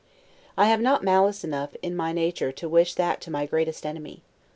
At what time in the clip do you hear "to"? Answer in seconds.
2.53-2.67, 3.21-3.29